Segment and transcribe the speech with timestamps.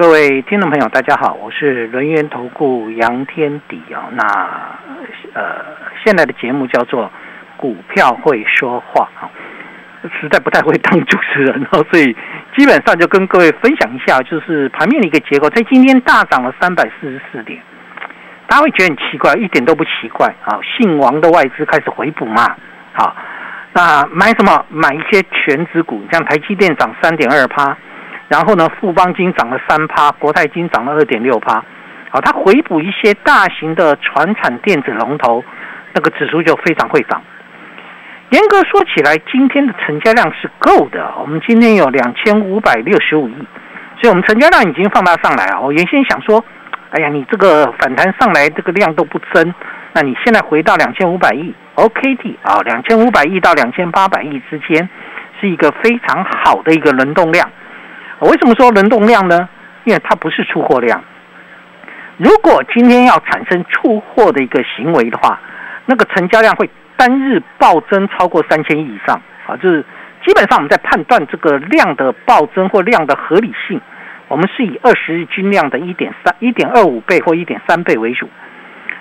[0.00, 4.00] 各位听众朋友，大家好，我是轮源投顾杨天迪哦。
[4.12, 4.24] 那
[5.34, 5.62] 呃，
[6.02, 7.04] 现在的节目叫做
[7.58, 9.28] 《股票会说话》啊，
[10.18, 12.16] 实在不太会当主持人哦，所以
[12.56, 15.50] 基本上就跟各位分享一下，就是盘面的一个结构。
[15.50, 17.60] 在今天大涨了三百四十四点，
[18.46, 20.58] 大家会觉得很奇怪，一点都不奇怪啊。
[20.78, 22.56] 姓王的外资开始回补嘛，
[22.94, 23.14] 好，
[23.74, 24.64] 那买什么？
[24.70, 27.76] 买一些全指股，像台积电涨三点二趴。
[28.30, 31.54] 然后呢，富邦金涨了三趴，国泰金涨了二点六趴，
[32.10, 35.42] 好，它回补一些大型的船产电子龙头，
[35.92, 37.20] 那个指数就非常会涨。
[38.28, 43.34] 严格说起来，今天的成交量是够的，我们今天有两千五百六十五亿，
[44.00, 45.58] 所以我们成交量已经放大上来啊。
[45.58, 46.44] 我原先想说，
[46.90, 49.52] 哎呀，你这个反弹上来，这个量都不增，
[49.92, 54.88] 那你现在回到两千五百亿，OKT 啊，两千五百亿到两千八百亿之间
[55.40, 57.50] 是一个非常好的一个轮动量。
[58.26, 59.48] 为什么说轮动量呢？
[59.84, 61.02] 因为它不是出货量。
[62.18, 65.40] 如果今天要产生出货的一个行为的话，
[65.86, 69.56] 那个成交量会单日暴增超过三千亿以上啊！
[69.56, 69.82] 就是
[70.22, 73.80] 基本上我们在判断这个量的暴增或量的合理性，
[74.28, 78.28] 我们是以二十日均量的一点三、一点二五倍或一点三倍为主。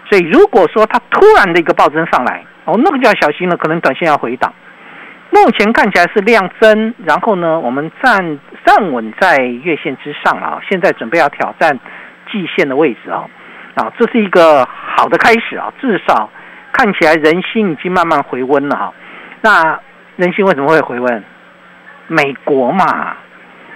[0.10, 4.54] 所以如果说它突然的一个暴增上来，哦，那个就要小心了，可能短线要回档。
[5.32, 11.80] 目前看起来是量增，然后呢，我们站站稳在月线之上啊，现在准备要挑战
[12.32, 13.30] 季线的位置啊，
[13.76, 16.30] 啊，这是一个好的开始啊，至少
[16.74, 18.94] 看起来人心已经慢慢回温了哈。
[19.42, 19.80] 那
[20.16, 21.24] 人心为什么会回温？
[22.08, 23.16] 美国嘛，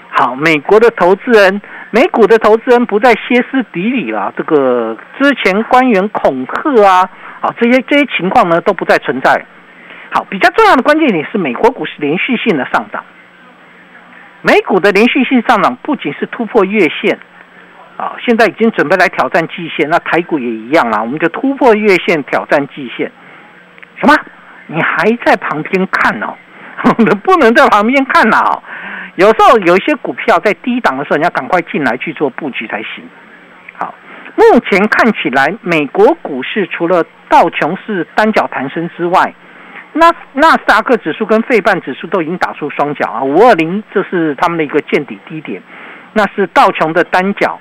[0.09, 1.61] 好，美国的投资人，
[1.91, 7.09] 美股的投资人不再歇斯底里了，这个之前官员恐吓啊，
[7.41, 9.45] 啊，这些这些情况呢都不再存在。
[10.13, 13.03] 好，比较重要的关键点是美国股市连续性的上涨。
[14.43, 17.17] 美股的连续性上涨不仅是突破月线，
[17.97, 19.89] 啊，现在已经准备来挑战季线。
[19.89, 23.11] 那台股也一样啦，我们就突破月线，挑战季线。
[23.99, 24.15] 什么？
[24.67, 26.35] 你还在旁边看哦？
[27.23, 28.37] 不能在旁边看呐！
[29.15, 33.03] 有时候有一些股票在低档的时候，你要赶快进来去做布局才行。
[33.77, 33.93] 好，
[34.35, 39.33] 目前看起来，美国股市除了道琼斯单脚弹升之外，
[39.93, 45.61] 那纳斯达克指数跟费半指数都已经打出双脚啊，五二零这是他们的一个见底低点，
[46.13, 47.59] 那是道琼的单脚，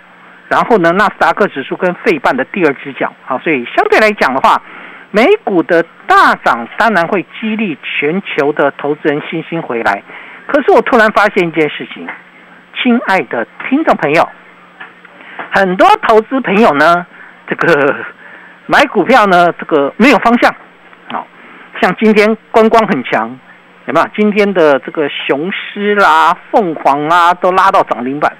[0.48, 4.62] 然后呢，纳斯达克指数跟费半的第二只脚，好，所以相对来讲的话，
[5.10, 10.02] 美股的大涨当然会激励全球的投资人信心回来。
[10.46, 12.08] 可是我突然发现一件事情，
[12.82, 14.26] 亲爱的听众朋友，
[15.50, 17.06] 很多投资朋友呢，
[17.46, 17.94] 这个
[18.66, 20.54] 买股票呢，这个没有方向。
[21.82, 23.36] 像今天观光很强，
[23.86, 24.06] 有没有？
[24.14, 28.32] 今天的这个雄狮啦、凤凰啊，都拉到涨停板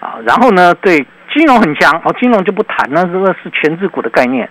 [0.00, 0.20] 啊。
[0.26, 0.98] 然后呢，对
[1.32, 4.46] 金融很强哦，金融就不谈了，这个是全资股的概念。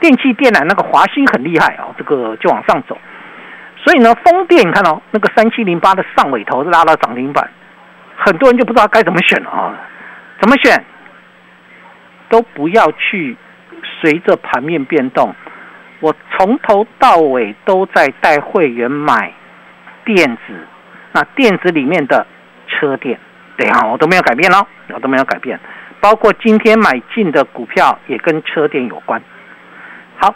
[0.00, 2.98] 电器电缆那个华兴很厉害哦，这个就往上走。
[3.82, 7.48] 所以呢，风电你看到那个三七零八的上尾头拉到涨停板，
[8.18, 9.74] 很多人就不知道该怎么选了啊。
[10.42, 10.84] 怎么选？
[12.28, 13.34] 都不要去
[14.02, 15.34] 随着盘面变动。
[16.02, 19.32] 我从头到尾都在带会员买
[20.04, 20.66] 电子，
[21.12, 22.26] 那电子里面的
[22.66, 23.16] 车电，
[23.56, 25.60] 对啊，我都没有改变哦，我都没有改变，
[26.00, 29.22] 包括今天买进的股票也跟车电有关。
[30.18, 30.34] 好，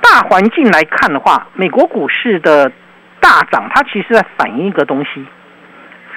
[0.00, 2.70] 大环境来看的话，美国股市的
[3.18, 5.26] 大涨，它其实在反映一个东西，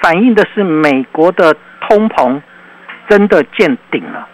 [0.00, 2.40] 反映的是美国的通膨
[3.08, 4.28] 真的见顶了。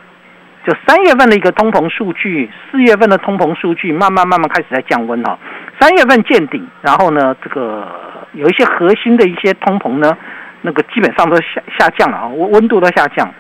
[0.67, 5.39] 就三月份的一个通膨数据，四月份的通膨数据慢慢慢慢开始在降温哈。
[5.79, 7.87] 三月份见顶，然后呢，这个
[8.33, 10.17] 有一些核心的一些通膨呢，
[10.63, 13.31] 那个基本上都下下降了啊，温温度都下降。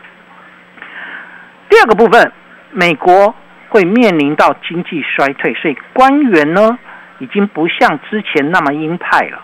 [1.70, 2.30] 第二个部分，
[2.72, 3.34] 美国
[3.70, 6.78] 会面临到经济衰退，所以官员呢
[7.20, 9.40] 已经不像之前那么鹰派了。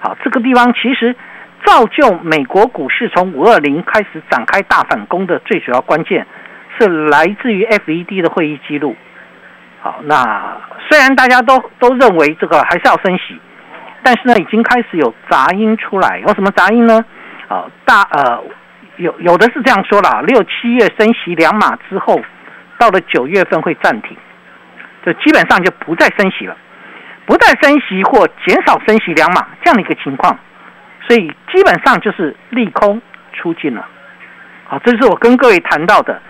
[0.00, 1.14] 好，这个地方其实
[1.66, 6.26] 造就美国股市从五二零开始展开大反攻的最主要关键。
[6.80, 8.96] 是来自于 FED 的会议记录。
[9.82, 10.56] 好，那
[10.88, 13.38] 虽然大家都都认为这个还是要升息，
[14.02, 16.18] 但是呢，已经开始有杂音出来。
[16.18, 17.04] 有什么杂音呢？
[17.48, 18.42] 啊，大呃，
[18.96, 22.20] 有有的是这样说了：六七月升息两码之后，
[22.78, 24.16] 到了九月份会暂停，
[25.04, 26.56] 就基本上就不再升息了，
[27.24, 30.38] 不再升息或减少升息两码这样的一个情况，
[31.08, 33.00] 所以基本上就是利空
[33.32, 33.86] 出尽了。
[34.66, 36.20] 好，这是我跟各位谈到的。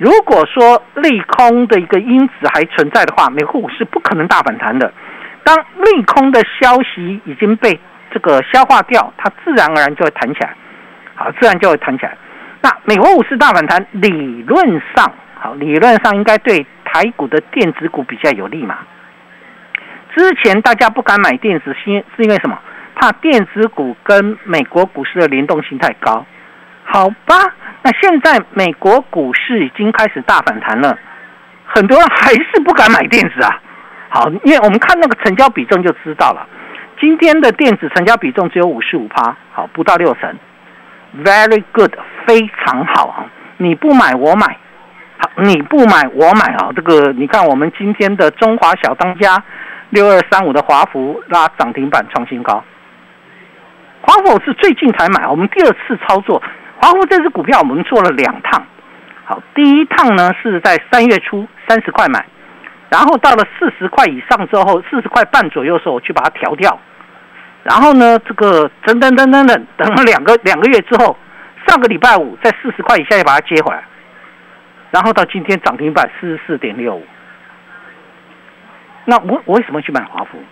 [0.00, 4.90] 如果说利空的一个因子还存在的话，美股市不可能大反弹的。
[5.44, 7.78] 当利空的消息已经被
[8.10, 10.54] 这个消化掉，它自然而然就会弹起来。
[11.14, 12.16] 好，自然就会弹起来。
[12.62, 18.78] 那美国股市大反弹，理论上，好，理论上应该对台股的电子股比较有利嘛？
[20.16, 22.58] 之前大家不敢买电子，是是因为什么？
[22.94, 26.24] 怕电子股跟美国股市的联动性太高。
[26.92, 27.36] 好吧，
[27.82, 30.98] 那现在美国股市已经开始大反弹了，
[31.64, 33.60] 很多人还是不敢买电子啊。
[34.08, 36.44] 好，因为我们看那个成交比重就知道了，
[37.00, 40.36] 今天的电子成交比重只有五十五趴，好，不到六成
[41.22, 41.92] ，very good，
[42.26, 43.24] 非常好啊。
[43.58, 44.56] 你不买我买，
[45.18, 46.70] 好，你不买我买啊。
[46.74, 49.40] 这个你看，我们今天的中华小当家
[49.90, 52.64] 六二三五的华孚拉涨停板创新高，
[54.00, 56.42] 华孚是最近才买，我们第二次操作。
[56.80, 58.66] 华富这只股票，我们做了两趟。
[59.26, 62.24] 好，第一趟呢是在三月初三十块买，
[62.88, 66.80] 然后到了四十块以上之后，四十块半左右的时候，我去把它调掉。
[67.64, 71.14] 然后呢，这个等等等等等，等了两个两个月之后，
[71.66, 73.84] 上个礼拜五在四十块以下又把它接回来，
[74.90, 77.06] 然后到今天涨停板四十四点六五。
[79.04, 80.42] 那我我为什么去买华孚？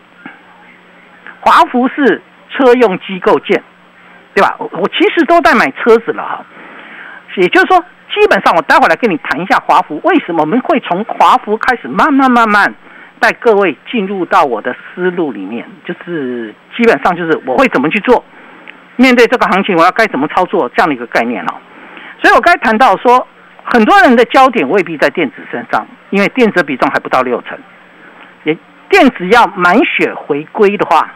[1.40, 2.20] 华孚是
[2.50, 3.62] 车用机构件。
[4.38, 4.54] 对吧？
[4.58, 6.44] 我其实都在买车子了哈，
[7.34, 7.76] 也就是说，
[8.14, 12.72] 基本上我待会来跟你谈一下华孚为什么我们会从华孚开始慢慢慢慢
[13.18, 18.24] 带各位进入到我的思路里面，就是基本上就是我会怎么去做，
[18.94, 21.54] 面对这个行情我要该怎么操作这样的一个概念哦。
[22.22, 23.26] 所以我该谈到说，
[23.64, 27.58] 很多人的焦点未必在电子身上，因为电子比重还不到六成，
[28.44, 28.56] 也
[28.88, 31.10] 电子要满血回归的话，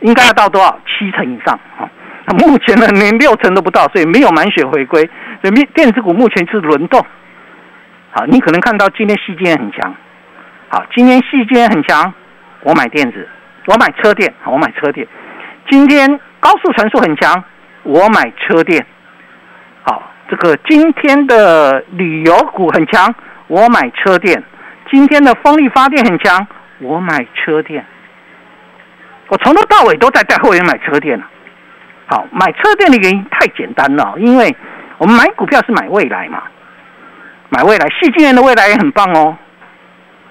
[0.00, 1.84] 应该要到多少七成以上啊？
[2.32, 5.08] 目前呢，连六成都不到，所以没有满血回归。
[5.42, 7.04] 所以电子股目前是轮动。
[8.12, 9.94] 好，你可能看到今天细晶很强。
[10.68, 12.12] 好，今天细晶很强，
[12.62, 13.28] 我买电子，
[13.66, 15.06] 我买车电，我买车电。
[15.68, 17.42] 今天高速传输很强，
[17.82, 18.84] 我买车电。
[19.82, 23.14] 好，这个今天的旅游股很强，
[23.46, 24.42] 我买车电。
[24.90, 26.46] 今天的风力发电很强，
[26.80, 27.84] 我买车电。
[29.28, 31.24] 我从头到尾都在带会员买车电了。
[32.10, 34.52] 好，买车店的原因太简单了，因为
[34.98, 36.42] 我们买股票是买未来嘛，
[37.50, 39.38] 买未来，细晶元的未来也很棒哦。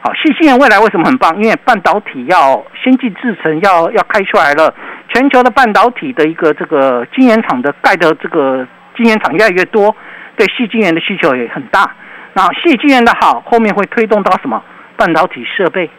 [0.01, 1.41] 好，细晶元未来为什么很棒？
[1.41, 4.73] 因为半导体要先进制程要要开出来了，
[5.07, 8.67] 全球的半导体的一个这个晶圆厂的盖的这个
[8.97, 9.95] 晶圆厂越来越多，
[10.35, 11.89] 对细晶元的需求也很大。
[12.33, 14.61] 那细晶元的好，后面会推动到什么？
[14.97, 15.89] 半导体设备。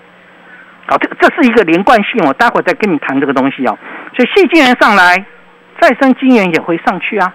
[0.87, 3.79] 好，这这是一个连贯性，我待会再跟你谈这个东西哦。
[4.15, 5.25] 所以细晶元上来。
[5.81, 7.33] 再生晶圆也会上去啊，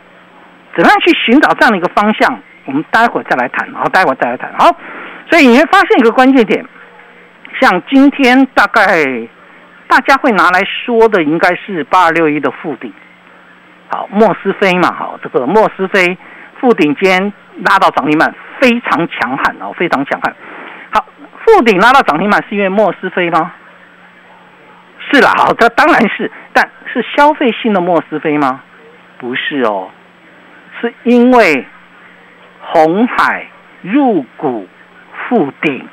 [0.75, 2.39] 怎么样去寻找这样的一个方向？
[2.65, 4.51] 我们待会儿再来谈，好，待会儿再来谈。
[4.57, 4.75] 好，
[5.30, 6.65] 所以你会发现一个关键点，
[7.62, 9.06] 像今天大概
[9.88, 12.92] 大家会拿来说的，应该是八二六一的附顶。
[13.89, 16.18] 好，莫斯菲嘛，好，这个莫斯菲
[16.59, 17.31] 附顶间
[17.63, 20.36] 拉到涨停板，非常强悍哦，非常强悍。
[20.91, 21.05] 好，
[21.46, 23.53] 附顶拉到涨停板是因为莫斯菲吗？
[25.12, 28.62] 是了，好，这当然是，但是消费性的莫斯菲吗？
[29.17, 29.89] 不是哦，
[30.81, 31.65] 是因为
[32.59, 33.47] 红海
[33.81, 34.67] 入股
[35.29, 35.88] 富鼎，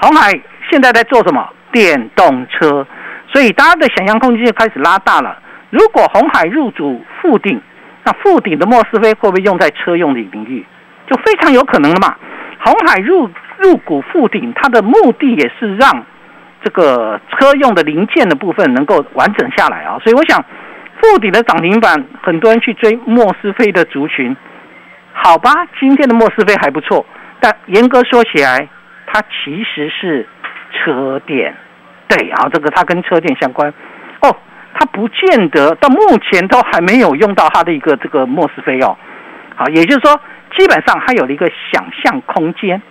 [0.00, 0.32] 红海
[0.70, 1.48] 现在在做什么？
[1.70, 2.86] 电动车，
[3.30, 5.38] 所以大家的想象空间就开始拉大了。
[5.68, 7.60] 如果红海入主富鼎，
[8.04, 10.64] 那富鼎的莫斯菲会不会用在车用的领域？
[11.06, 12.16] 就非常有可能了嘛。
[12.64, 16.04] 红海入入股富鼎，它的目的也是让。
[16.62, 20.44] 这个车用的零件的部分能够完整下来啊，所以我想，
[21.00, 24.36] 附底的涨停板，很多人去追莫斯菲的族群，
[25.12, 27.06] 好吧，今天的莫斯菲还不错，
[27.40, 28.68] 但严格说起来，
[29.06, 30.26] 它其实是
[30.72, 31.54] 车电，
[32.08, 33.72] 对啊，这个它跟车电相关。
[34.20, 34.36] 哦，
[34.74, 38.96] 它不见得到目前都还没有用到它的一个这个莫斯菲哦，
[39.54, 40.20] 好，也就是说，
[40.56, 42.82] 基本上它有了一个想象空间，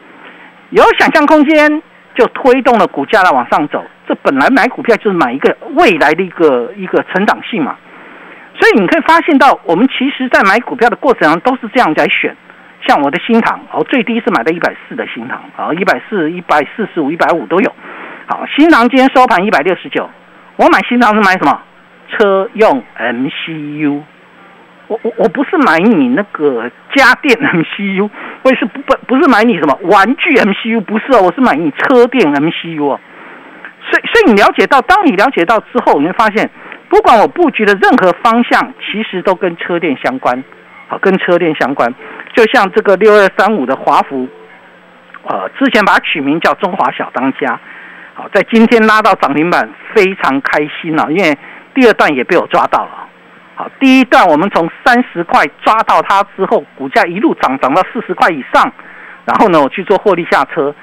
[0.70, 1.84] 有想象空间。
[2.18, 7.78] 就推动了股价来往上走，这本来买股票就是买一个未来的一个一个成长性嘛，
[8.60, 12.36] 所以你可以发现到，我们其实在买股票的过程上都是这样在选。
[12.88, 17.76] 像我的新塘，哦，最低是买到一百四的新塘，啊，一百四、一百四十五、一百五都有。
[18.26, 20.10] 好，新塘今天收盘一百六十九，
[20.56, 21.60] 我买新塘是买什么？
[22.10, 24.02] 车用 MCU。
[24.88, 28.10] 我我我不是买你那个家电 MCU，
[28.48, 32.98] 我也是不不不是买你什么玩具 MCU，不是哦，我是买你车电 MCU 哦。
[33.92, 36.50] 所以所以你了解到，当你了解到之后，你会发现，
[36.88, 40.42] 不管我布局的任何方向，其实都跟车电相关，
[40.88, 41.94] 好，跟车电相关。
[42.34, 44.30] 就像这个六二三五的华孚，
[45.24, 47.60] 呃，之前把它取名叫中华小当家，
[48.14, 51.38] 好，在今天拉到涨停板，非常开心啊，因为
[51.74, 53.07] 第二段也被我抓到了。
[53.58, 58.72] 好，第一段我们从三十块抓到它之后，股价一路涨涨到四十块以上，
[59.26, 60.76] 然后呢，我去做获利下车。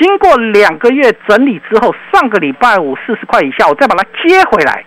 [0.00, 4.82] 经过两个月整理之后，上个礼拜五四十块以下，我再把它接回来，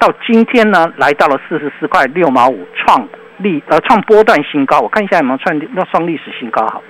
[0.00, 4.80] 到今天呢，来到了四十四块六毛五，创历呃创波段新高。
[4.80, 6.66] 我看一下有没有创要创历史新高。
[6.66, 6.82] 好，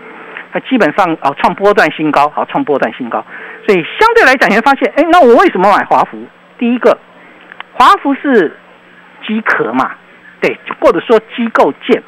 [0.55, 3.23] 它基本上啊创波段新高，好创波段新高。
[3.67, 6.17] 所以相对来讲，你会发现，哎，那我为什么买华孚？
[6.57, 6.97] 第一个，
[7.75, 8.57] 华孚是。
[9.27, 9.91] 机壳嘛，
[10.41, 12.03] 对，或者说机构件，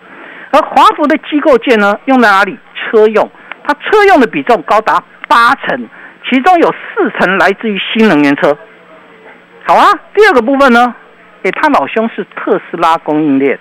[0.50, 2.58] 而华孚的机构件呢，用在哪里？
[2.90, 3.30] 车用，
[3.66, 5.88] 它车用的比重高达八成，
[6.28, 8.56] 其中有四成来自于新能源车。
[9.66, 9.84] 好啊，
[10.14, 10.94] 第二个部分呢，
[11.42, 13.58] 诶，他老兄是特斯拉供应链，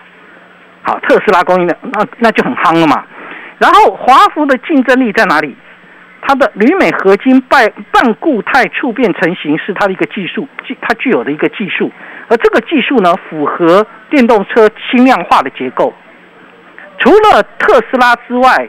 [0.84, 3.04] 好，特斯拉供应链，那那就很夯了嘛。
[3.58, 5.56] 然后华孚的竞争力在哪里？
[6.22, 11.92] 它的铝镁合金半半固态触变成型是它的一个技术，具它具有的一个技术。
[12.28, 15.94] 而这个技术呢，符合电动车轻量化的结构。
[17.00, 18.68] 除了特斯拉之外，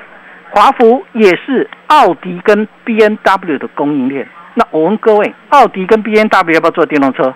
[0.51, 4.29] 华孚也是奥迪跟 B N W 的供应链。
[4.55, 7.35] 那我问各位，奥迪跟 B N W 要不要做电动车？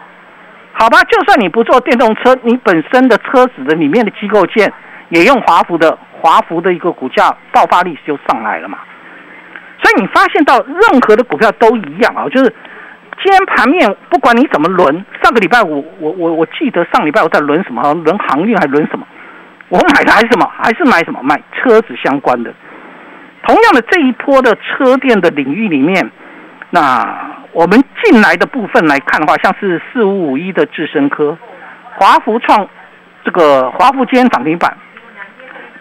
[0.74, 4.72] 好吧，就算你不做电动车，你本身的车子的里面的机构件
[5.08, 8.78] 也用华孚的，华孚的一个股价爆发力就上来了嘛。
[9.82, 12.54] 所以你发现到任何的股票都一样啊，就是。
[13.22, 17.80] 今天盘面不管你怎么轮，上个礼拜五我我我记得上礼拜我在轮什么？
[17.94, 19.06] 轮航运还轮什么？
[19.68, 20.50] 我买的还是什么？
[20.58, 21.20] 还是买什么？
[21.22, 22.52] 买车子相关的。
[23.46, 26.10] 同样的这一波的车电的领域里面，
[26.70, 31.38] 那我们进来的部分来看的话，像是四五五一的智深科、
[31.94, 32.66] 华福创
[33.24, 34.76] 这个华福今天涨停板，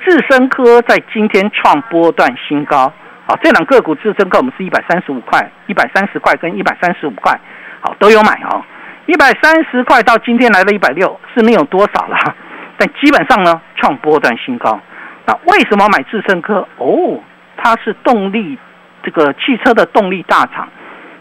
[0.06, 2.94] 智深科在今天创波段新高。
[3.32, 7.32] 好，这两个股自身跟我们是一百三十五块、一百三十块跟一百三十五块，
[7.80, 8.62] 好都有买哦。
[9.06, 12.36] 一百三十块到今天来了一百六，是没有多少了，
[12.76, 14.78] 但基本上呢创波段新高。
[15.26, 16.68] 那为什么买智胜科？
[16.76, 17.24] 哦，
[17.56, 18.58] 它是动力
[19.02, 20.68] 这个汽车的动力大厂，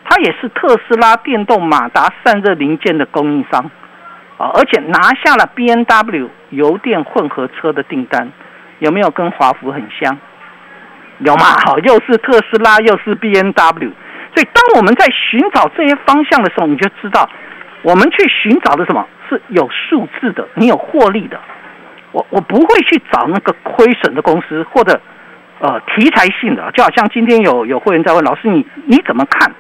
[0.05, 3.71] 它也是特斯拉电动马达散热零件的供应商
[4.37, 8.33] 啊，而且拿下了 B N W 油电混合车的订单，
[8.81, 10.19] 有没有跟华福很像？
[11.21, 11.45] 有吗？
[11.65, 13.93] 好，又是特斯拉，又是 B N W，
[14.35, 17.29] 所以当我们在寻找这些方向的时候，你就知道，
[17.83, 21.39] 我们去寻找的什么是有数字的，你有获利的。
[22.13, 25.01] 我我不会去找那个亏损的公司，或者
[25.61, 29.53] 呃题材性的，就好像今天有有会员在问老师，你你怎么看？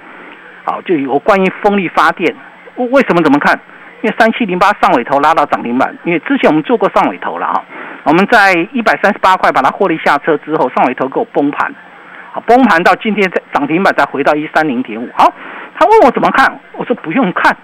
[0.64, 2.34] 好，就有关于风力发电，
[2.76, 3.60] 为什么怎么看？
[4.02, 7.62] 因为三七零八上尾头拉到涨停板，因为之前我们做过上尾头了哈。
[8.04, 11.72] 我们在一百三十八块把它获利下车之后，上尾头给我崩盘，
[12.32, 15.08] 好崩盘到今天在涨停板再回到一三零点五。
[15.14, 15.32] 好，
[15.78, 17.54] 他问我怎么看，我说不用看，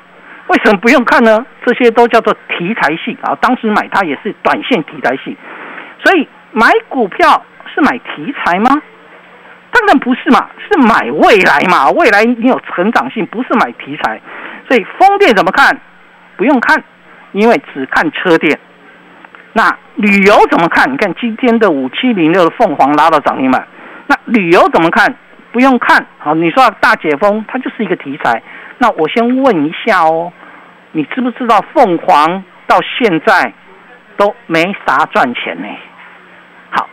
[0.49, 1.45] 为什么不用看呢？
[1.65, 3.35] 这些都叫做题材性啊。
[3.41, 5.37] 当时买它也是短线题材性，
[6.05, 7.43] 所以买股票
[7.75, 8.71] 是买题材吗？
[9.73, 11.91] 当然不是嘛，是买未来嘛。
[11.91, 14.21] 未来你有成长性，不是买题材。
[14.69, 15.79] 所以风电怎么看？
[16.37, 16.83] 不用看，
[17.33, 18.59] 因为只看车电。
[19.57, 20.93] 那旅游怎么看？
[20.93, 23.67] 你看今天的五七零六的凤凰拉到涨停板。
[24.07, 25.17] 那旅游怎么看？
[25.51, 28.43] 不用看，好，你说大解封，它就是一个题材。
[28.77, 30.31] 那我先问一下哦，
[30.93, 33.51] 你知不知道凤凰到现在
[34.19, 35.69] 都没啥赚钱呢？
[36.73, 36.87] 好，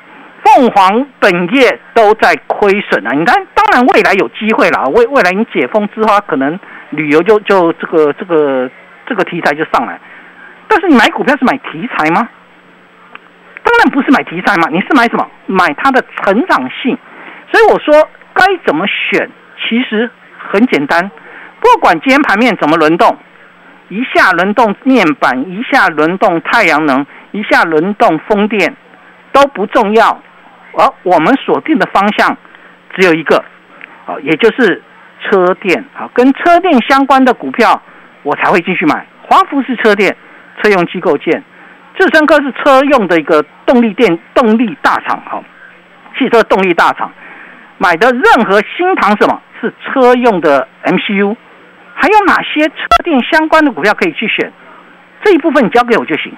[0.46, 3.12] 凤凰本业都在亏损啊。
[3.12, 6.58] 你看，当然未来有机会了，未未来你解封之后，可能
[6.92, 8.72] 旅游就就这个这个
[9.06, 10.00] 这个题材就上来。
[10.70, 12.30] 但是你买股票是买题材吗？
[13.74, 15.28] 当然不是买题材嘛，你是买什么？
[15.48, 16.96] 买它的成长性。
[17.52, 19.28] 所以我说该怎么选，
[19.58, 21.10] 其实很简单。
[21.60, 23.18] 不管今天盘面怎么轮动，
[23.90, 28.76] 一下轮动面板，一下轮动太阳能，一下轮动风电，
[29.32, 30.22] 都不重要。
[30.74, 32.38] 而我们锁定的方向
[32.96, 33.44] 只有一个，
[34.06, 34.84] 啊，也就是
[35.24, 37.82] 车电啊，跟车电相关的股票，
[38.22, 39.08] 我才会继续买。
[39.28, 40.16] 华孚是车电，
[40.62, 41.44] 车用机构件。
[41.98, 45.44] 智深科是车用的一个动力电动力大厂，哈，
[46.18, 47.12] 汽车动力大厂
[47.78, 51.36] 买的任何新塘什么是车用的 MCU，
[51.94, 54.52] 还有哪些车电相关的股票可以去选？
[55.24, 56.34] 这一部分你交给我就行，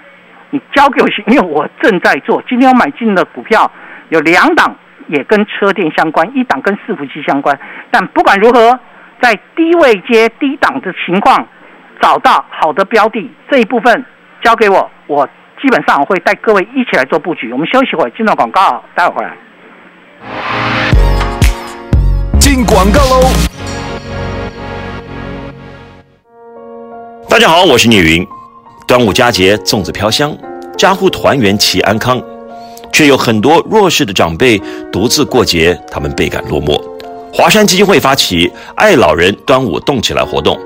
[0.50, 2.44] 你交给我行，因为我正在做。
[2.48, 3.72] 今天我买进的股票
[4.10, 4.76] 有两档，
[5.08, 7.58] 也跟车电相关，一档跟伺服器相关。
[7.90, 8.80] 但不管如何，
[9.22, 11.48] 在低位接低档的情况，
[12.02, 14.06] 找到好的标的这一部分
[14.44, 15.28] 交给我，我
[15.62, 17.52] 基本上我会带各位一起来做布局。
[17.52, 19.38] 我们休息会，进段广告，待会回来。
[22.40, 23.22] 进广告喽！
[27.30, 28.26] 大家好，我是聂云。
[28.86, 30.36] 端午佳节，粽子飘香，
[30.78, 32.22] 家户团圆齐安康，
[32.92, 36.78] 却有很多弱势的长辈独自过节，他们倍感落寞。
[37.34, 40.60] 华山基金会发起“爱老人端午动起来”活动，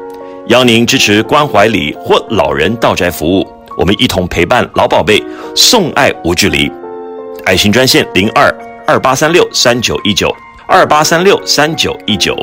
[0.48, 3.48] 邀您支持关怀礼或老人到宅服务，
[3.80, 5.24] 我们一同陪伴老宝贝，
[5.56, 6.70] 送爱无距离。
[7.46, 8.54] 爱心专线零二
[8.86, 10.30] 二八三六三九一九
[10.68, 12.36] 二八三六三九一九。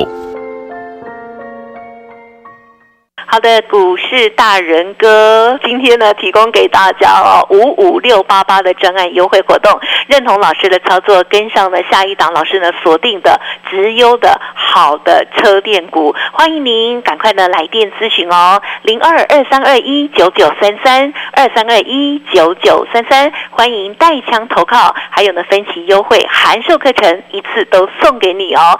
[3.29, 13.37] 好的，股市大人哥，今天呢提供给大家哦五五六八八的专案优惠活动，认同老师的操作，跟上了下一档老师呢锁定的
[13.69, 28.79] 直优的好的车电股，欢迎您赶快呢来电咨询哦，零二二三二一九九三三二三二一九九三三，欢迎带枪投靠，还有呢分期优惠函授课程一次都送给你哦。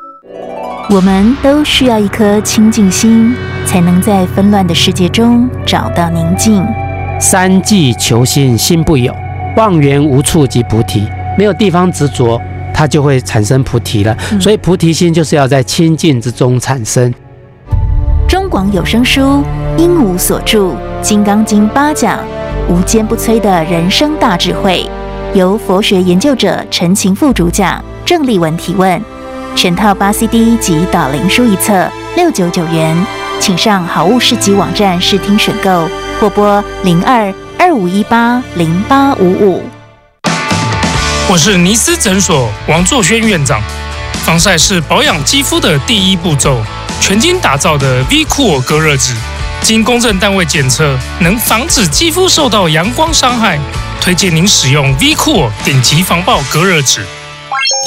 [0.93, 3.33] 我们都需要一颗清净心，
[3.65, 6.61] 才能在纷乱的世界中找到宁静。
[7.17, 9.13] 三际求心，心不有；
[9.55, 11.07] 望缘无处即菩提。
[11.37, 12.37] 没有地方执着，
[12.73, 14.13] 它就会产生菩提了。
[14.37, 17.13] 所以菩提心就是要在清净之中产生。
[18.27, 19.41] 中广有声书，
[19.77, 22.19] 鹦鹉所住《金刚经》八讲，
[22.67, 24.85] 无坚不摧的人生大智慧，
[25.33, 29.01] 由佛学研究者陈情副主讲，郑丽文提问。
[29.55, 32.97] 全套八 CD 及导灵书一册，六九九元，
[33.39, 35.87] 请上好物市集网站试听选购，
[36.19, 39.63] 或拨零二二五一八零八五五。
[41.29, 43.61] 我是尼斯诊所王作轩院长。
[44.23, 46.61] 防晒是保养肌肤的第一步骤，
[46.99, 49.13] 全金打造的 V Cool 隔热纸，
[49.61, 53.59] 经公证单位检测，能防止肌肤受到阳光伤害，
[53.99, 57.01] 推荐您使用 V Cool 顶级防爆隔热纸。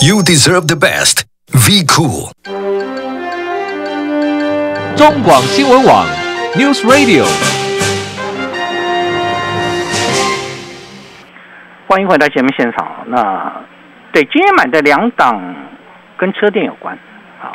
[0.05, 1.34] You deserve the best.
[1.53, 2.33] V Cool，
[4.97, 6.07] 中广新闻网
[6.55, 7.25] ，News Radio，
[11.87, 13.05] 欢迎回到节目现场。
[13.09, 13.53] 那
[14.11, 15.55] 对今天买的两档
[16.17, 16.99] 跟车店有关，
[17.39, 17.55] 好，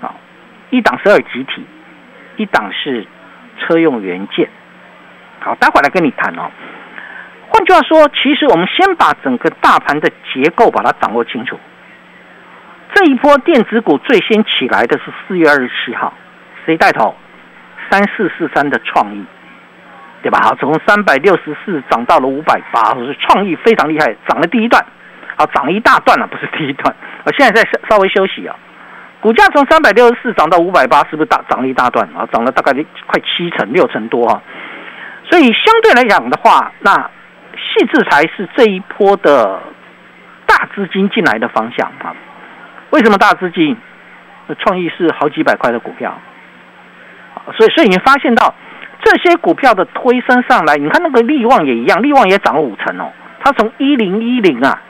[0.00, 0.16] 好，
[0.70, 1.64] 一档是二集体，
[2.38, 3.06] 一档是
[3.60, 4.48] 车用元件。
[5.38, 6.50] 好，待会来跟你谈哦。
[7.50, 11.56] 换句话说，其实我们先把整个大盘的结构把它掌握清楚。
[12.94, 16.12] 这一波电子股最先起来的是四月二十七号，
[16.66, 17.14] 谁带头？
[17.90, 19.24] 三四四三的创意，
[20.22, 20.38] 对吧？
[20.42, 24.82] 好，从三百六十四涨到了五百八，是创意非常厉害，涨了第一段，
[25.36, 26.94] 好，涨了一大段了，不是第一段。
[27.24, 28.56] 我现在在稍微休息啊，
[29.20, 32.26] 股价从三百六十四涨到五百八，是不是大涨了一大段啊？
[32.32, 32.72] 涨了大概
[33.06, 34.40] 快七成六成多啊。
[35.28, 36.94] 所以相对来讲的话，那
[37.56, 39.60] 细致才是这一波的
[40.46, 42.14] 大资金进来的方向啊。
[42.92, 43.76] 为什么大资金？
[44.58, 46.12] 创意是好几百块的股票，
[47.56, 48.54] 所以所以你发现到
[49.02, 53.10] 这些股票的推升上来，你看那个利旺也一样，利旺也涨了五成哦。
[53.40, 54.82] 它从一零一零啊，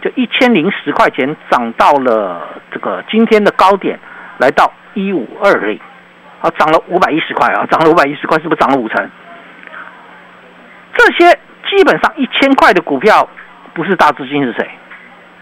[0.00, 3.98] 就一千零十块钱涨到了这个今天的高点，
[4.38, 5.78] 来到一五二零，
[6.40, 9.10] 啊，涨了五百一十块啊，涨了五百一十块，是不是涨了五成？
[10.94, 13.28] 这些基本上一千块的股票，
[13.74, 14.70] 不是大资金是谁？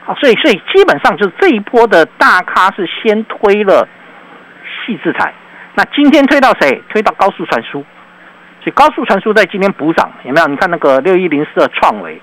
[0.08, 3.86] 啊所以，所以基本上就是这一波的大咖是先推了
[4.64, 5.34] 细制裁，
[5.74, 6.82] 那今天推到谁？
[6.88, 7.84] 推到高速传输，
[8.60, 10.46] 所以高速传输在今天补涨，有没有？
[10.46, 12.18] 你看那个六一零四的创维，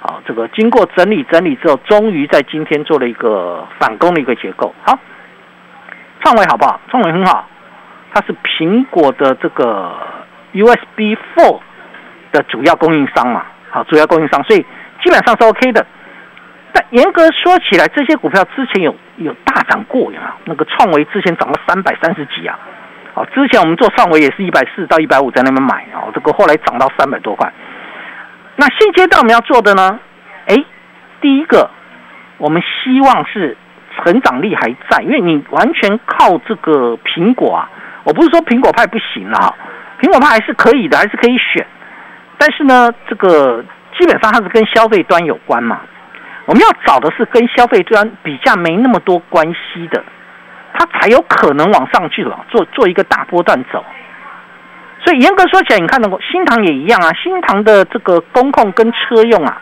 [0.00, 4.74] 好，这个经过整理整理之后，终于在今天做了一个反攻的一个结构。
[4.82, 4.98] 好，
[6.22, 6.80] 创维好不好？
[6.88, 7.46] 创维很好，
[8.14, 9.94] 它是苹果的这个
[10.54, 11.60] USB Four
[12.32, 14.60] 的主要供应商嘛，好，主要供应商，所以
[15.04, 15.86] 基本上是 OK 的。
[16.76, 20.32] 但严格说起来，这些股票之前有有大涨过，有没有？
[20.44, 22.58] 那个创维之前涨到三百三十几啊！
[23.14, 27.50] 哦，之前我们做创维也是一百四到一百五在那边买哦，这个后来涨到三百多块。
[28.56, 29.98] 那现阶段我们要做的呢？
[30.48, 30.64] 哎，
[31.22, 31.70] 第一个
[32.36, 33.56] 我们希望是
[33.96, 37.70] 成长力还在，因为你完全靠这个苹果啊，
[38.04, 39.54] 我不是说苹果派不行了，
[39.98, 41.66] 苹果派还是可以的，还是可以选。
[42.36, 43.64] 但是呢，这个
[43.98, 45.80] 基本上它是跟消费端有关嘛，
[46.46, 50.02] 我们要找的是跟消费端比较没那么多关系的，
[50.72, 53.84] 它才有可能往上去了，做做一个大波段走。
[55.04, 59.60] 所以严格说起来，你看到新唐也一样啊，新唐的这个工控跟车用啊，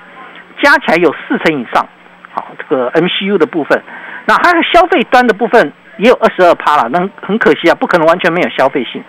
[0.62, 1.87] 加起来有四成以上。
[2.33, 3.83] 好，这个 MCU 的部分，
[4.27, 9.03] 那它的消费端的部分也有二十二趴了，那很可惜啊，不可能完全没有消费性。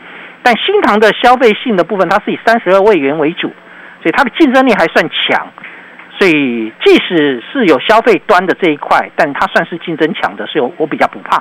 [0.44, 3.48] 但新唐的消费性的部分，它是以三十二位元为主，
[4.02, 5.48] 所以它的竞争力还算强。
[6.18, 11.38] 所以即使是有消费端的这一块，但它算是竞争强的，所以我比较不怕。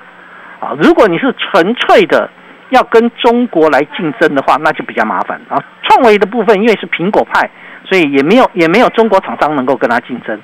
[0.61, 2.29] 啊，如果你是纯粹的
[2.71, 5.63] 要跟中国来竞争的话，那就比较麻烦啊。
[5.83, 7.49] 创维的部分因为是苹果派，
[7.85, 10.41] 所以也没有也没有中国厂商能够跟它竞争。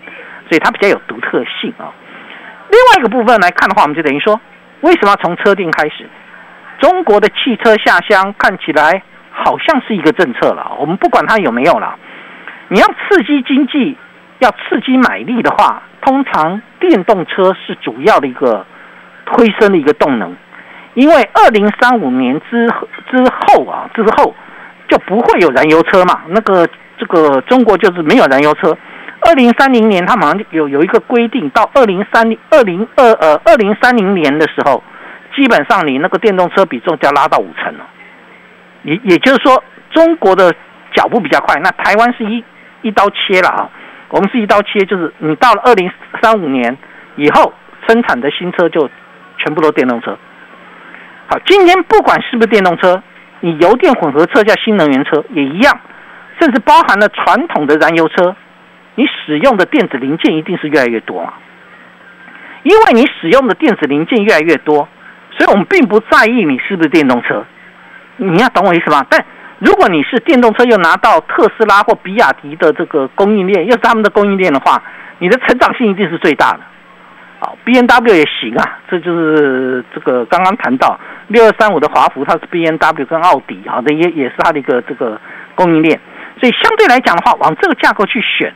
[0.48, 1.94] 所以它比较有独特性啊。
[2.70, 4.40] 另外一个部分来看的话，我们就等于说，
[4.80, 6.08] 为什么要从车定开始？
[6.80, 10.72] 中国的汽车下乡看起来好像是一个政策了。
[10.78, 11.96] 我们不管它有没有了，
[12.68, 13.96] 你要刺激经济，
[14.40, 18.66] 要刺激买力的话，通常电动车是主要的一个
[19.26, 20.36] 推升的一个动能。
[20.94, 22.66] 因为二零三五年之
[23.08, 24.34] 之后啊，之后
[24.88, 26.22] 就不会有燃油车嘛。
[26.28, 28.76] 那个这个中国就是没有燃油车。
[29.20, 34.82] 二零三零年，它马上有有一个规定，到二零三零二零二呃二零三零年的时候，
[35.36, 37.86] 基本上你那个电动车比重就要拉到五成了。
[38.82, 40.52] 也也就是说，中国的
[40.94, 42.42] 脚步比较快，那台湾是一
[42.80, 43.70] 一刀切了啊。
[44.10, 46.76] 我们是一刀切，就是你到了二零三五年
[47.16, 47.52] 以后，
[47.88, 48.90] 生产的新车就
[49.38, 50.18] 全部都电动车。
[51.28, 53.02] 好，今天不管是不是电动车，
[53.40, 55.80] 你油电混合车叫新能源车也一样，
[56.40, 58.34] 甚至包含了传统的燃油车。
[58.96, 61.34] 你使用的电子零件一定是越来越多嘛？
[62.64, 64.88] 因为你使用的电子零件越来越多，
[65.38, 67.44] 所以我们并不在意你是不是电动车。
[68.16, 69.06] 你要懂我意思吗？
[69.08, 69.24] 但
[69.60, 74.82] 如果你是电动车，又拿到特斯拉或比亚迪的这个供应链，又是他们的供应链的话，
[75.18, 76.60] 你的成长性一定是最大的。
[77.40, 85.20] 好，B N W 也行啊，这就是这个刚刚谈到六二三五的华孚，它是 B N W 跟奥迪，好的也也是它的一个这个
[85.54, 86.00] 供应链，
[86.40, 88.52] 所以相对来讲的话，往这个架构去选。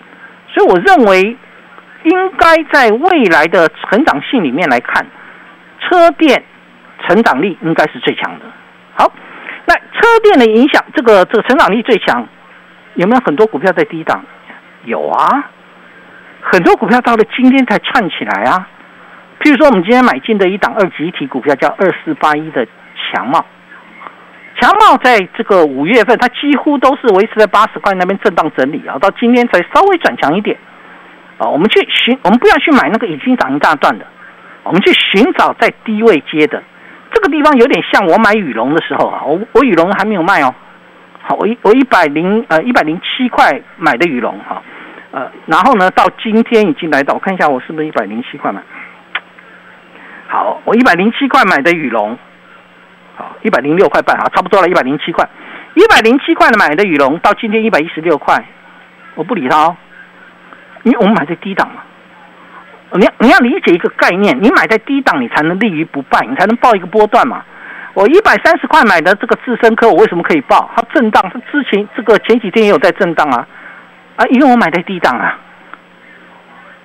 [0.49, 1.37] 所以我认为，
[2.05, 5.07] 应该在未来的成长性里面来看，
[5.81, 6.43] 车电
[7.07, 8.45] 成长力应该是最强的。
[10.05, 12.29] 车电的影响，这个这个成长力最强，
[12.95, 14.23] 有没有很多股票在低档？
[14.85, 15.51] 有啊，
[16.43, 18.69] 很多股票到了今天才串起来啊。
[19.41, 23.47] 譬如说，我们今天买进的一档二级一体股票叫二四八一的强茂。
[24.61, 30.57] 强茂在这个五月份，它几乎都是维持在八十块那边震荡整理啊，到今天才稍微转强一点
[31.39, 31.49] 啊。
[31.49, 34.07] 我们去寻，我们不要去买那个已经涨一大段的，
[34.65, 36.63] 我们去寻找在低位接的。
[37.15, 40.55] 这个地方有点像我买羽绒的时候啊，我我羽绒还没有卖哦。
[41.23, 44.63] 好，我一我一百零呃一百零七块买的羽绒哈，
[45.13, 48.61] 呃，然后呢到今天已经来到，我看一下我是不是一百零七块买。
[50.27, 52.19] 好，我一百零七块买的羽绒。
[53.17, 55.25] 好，一百零六块半啊，差不多了，一百零七块，
[55.75, 58.45] 一百零七块的买的羽绒，到今天一百一十六块，
[59.15, 59.77] 我不理他哦，
[60.83, 61.83] 因为我们买在低档嘛。
[62.95, 67.43] 你你要理解一个概念，你买在低档，你才能立于不败，你才能报一个波段嘛。
[67.93, 70.71] 我一百三十块买的这个智深科，我为什么可以报？
[70.77, 73.47] 它震荡，它之前这个前几天也有在震荡啊，
[74.17, 75.39] 啊，因为我买在低档啊，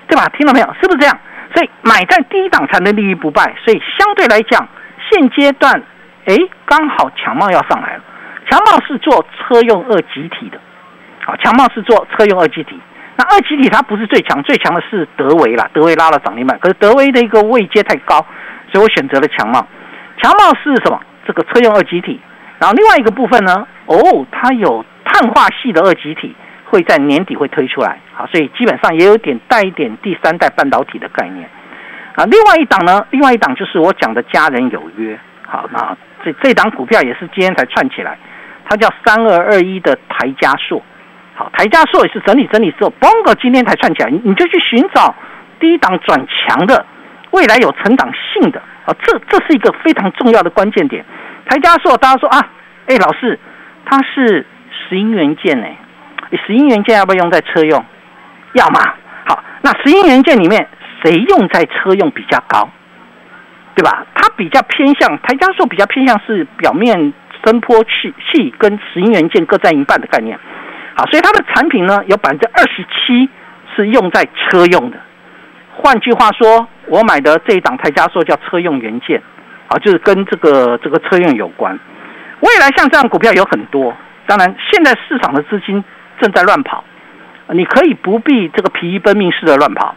[0.07, 0.27] 对吧？
[0.37, 0.65] 听到没有？
[0.81, 1.17] 是不是这样？
[1.55, 4.67] 所以买在低档才能立于不败，所以相对来讲，
[5.09, 5.81] 现阶段。
[6.25, 8.03] 哎，刚好强茂要上来了。
[8.47, 10.59] 强茂是做车用二极体的，
[11.25, 12.79] 好，强茂是做车用二极体。
[13.19, 16.57] 那二极体它不是最强，最强的是德维啦，德维拉了涨停板。
[16.57, 18.25] 可是德维的一个位阶太高，
[18.71, 19.67] 所以我选择了强茂。
[20.21, 20.97] 强茂是什么？
[21.27, 22.17] 这个车用二极体。
[22.59, 23.67] 然后另外一个部分呢？
[23.87, 27.99] 哦，它有碳化系的二极体，会在年底会推出来。
[28.13, 31.49] 好，所以基本上也有点带一点第三代半导体的概念。
[32.15, 33.05] 啊，另外一档呢？
[33.11, 35.19] 另外一档就是我讲的家人有约。
[35.45, 35.97] 好，那。
[36.21, 38.17] 这这档股票也是今天才串起来，
[38.65, 40.81] 它叫三二二一的台加硕。
[41.39, 45.15] 好，台加硕也是整理整理之后，嘣个今天才串起来，你就去寻找
[45.57, 46.85] 低档转强的，
[47.31, 51.05] 未来有成长性的啊，这这是一个非常重要的关键点。
[51.45, 52.45] 台加硕，大家说啊，
[52.87, 53.39] 哎，老师，
[53.85, 55.67] 它是石英元件呢，
[56.45, 57.85] 石英元件要不要用在车用？
[58.51, 58.81] 要嘛。
[59.25, 60.67] 好，那石英元件里面
[61.01, 62.69] 谁用在车用比较高？
[63.75, 64.05] 对吧？
[64.13, 67.13] 它比较偏向台加速，比较偏向是表面
[67.45, 70.37] 声波器器跟石英元件各占一半的概念。
[70.99, 73.29] 好，所以它的产品呢，有百分之二十七
[73.73, 74.97] 是用在车用的，
[75.77, 79.23] 换句话说，我买的这一档台加说叫车用元件，
[79.69, 81.79] 啊，就是跟这个这个车用有关。
[82.41, 83.95] 未来像这样股票有很多，
[84.27, 85.81] 当然现在市场的资金
[86.19, 86.83] 正在乱跑，
[87.53, 89.95] 你可以不必这个疲于奔命似的乱跑，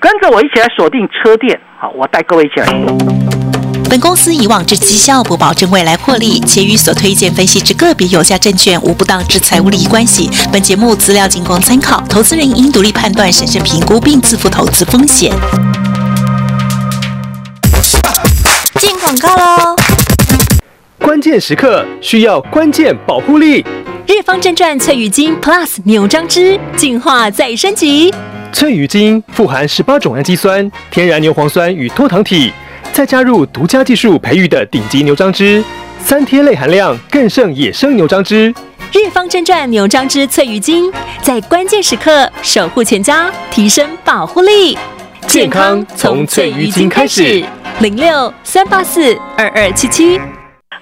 [0.00, 3.39] 跟着我一起来锁定车店，好，我带各位一起来。
[3.90, 10.30] 本公司以往之绩效不保证未来获利，且与所推荐分析之个别有价证券无不当之财务利益关系。
[10.52, 15.32] 本节目资料仅供参考，投资人应独立判断、审慎评估并自负投资风险。
[18.78, 19.74] 进广告喽！
[21.00, 23.66] 关键时刻需要关键保护力。
[24.06, 28.14] 日方正传翠羽金 Plus 牛樟芝进化再升级。
[28.52, 32.52] 翠羽金富含十八种氨基酸、天然牛磺酸与多糖体。
[32.92, 35.62] 再加入独家技术培育的顶级牛樟汁，
[36.04, 38.52] 三贴类含量更胜野生牛樟汁。
[38.92, 44.76] 日方正传牛樟汁翠鱼精，在关键时刻守护全家，提升保护力。
[45.26, 47.44] 健康从翠鱼精开始。
[47.78, 50.20] 零六三八四二二七七。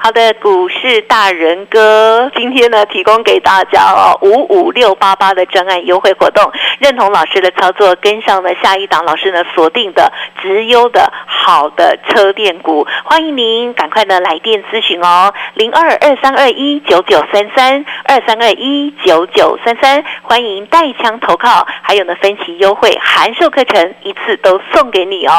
[0.01, 25.33] 好的，股市大人哥今天呢，提供给大家哦五五六八八的专案优惠活动，认同老师的操作，跟上了下一档老师呢锁定的直优的好的车电股，欢迎您赶快呢来电咨询哦，零二二三二一九九三三二三二一九九三三，欢迎带枪投靠，还有呢分期优惠函授课程一次都送给你哦。